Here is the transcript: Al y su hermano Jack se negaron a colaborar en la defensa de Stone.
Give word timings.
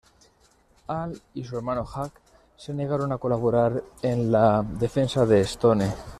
Al 0.87 1.21
y 1.35 1.43
su 1.43 1.55
hermano 1.57 1.85
Jack 1.85 2.19
se 2.57 2.73
negaron 2.73 3.11
a 3.11 3.19
colaborar 3.19 3.83
en 4.01 4.31
la 4.31 4.63
defensa 4.67 5.27
de 5.27 5.41
Stone. 5.41 5.93